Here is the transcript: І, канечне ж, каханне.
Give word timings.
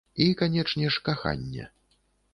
І, 0.23 0.29
канечне 0.39 0.89
ж, 0.95 1.03
каханне. 1.11 1.69